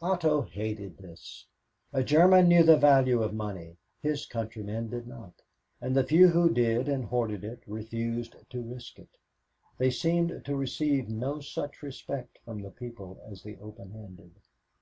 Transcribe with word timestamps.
Otto 0.00 0.40
hated 0.40 0.96
this. 0.96 1.44
A 1.92 2.02
German 2.02 2.48
knew 2.48 2.62
the 2.62 2.78
value 2.78 3.22
of 3.22 3.34
money 3.34 3.76
his 4.00 4.24
countrymen 4.24 4.88
did 4.88 5.06
not. 5.06 5.34
And 5.78 5.94
the 5.94 6.02
few 6.06 6.26
who 6.28 6.48
did 6.48 6.88
and 6.88 7.04
hoarded 7.04 7.44
it, 7.44 7.60
refused 7.66 8.34
to 8.48 8.62
risk 8.62 8.98
it 8.98 9.18
they 9.76 9.90
seemed 9.90 10.42
to 10.46 10.56
receive 10.56 11.10
no 11.10 11.40
such 11.40 11.82
respect 11.82 12.38
from 12.46 12.62
the 12.62 12.70
people 12.70 13.20
as 13.30 13.42
the 13.42 13.58
open 13.58 13.90
handed. 13.90 14.32